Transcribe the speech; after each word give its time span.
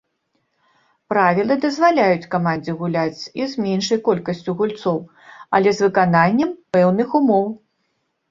Правілы 1.11 1.55
дазваляюць 1.65 2.29
камандзе 2.35 2.71
гуляць 2.79 3.21
і 3.41 3.45
з 3.51 3.65
меншай 3.65 3.99
колькасцю 4.09 4.55
гульцоў, 4.61 4.97
але 5.57 5.69
з 5.81 5.87
выкананнем 5.87 6.49
пэўных 6.77 7.09
умоў. 7.21 7.45